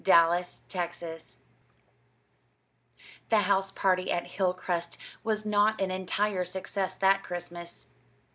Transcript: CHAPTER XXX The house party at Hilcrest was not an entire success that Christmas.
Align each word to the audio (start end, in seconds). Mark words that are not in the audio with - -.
CHAPTER 0.03 0.45
XXX 0.67 1.35
The 3.29 3.41
house 3.41 3.69
party 3.69 4.11
at 4.11 4.25
Hilcrest 4.25 4.97
was 5.23 5.45
not 5.45 5.79
an 5.79 5.91
entire 5.91 6.43
success 6.43 6.95
that 6.95 7.23
Christmas. 7.23 7.85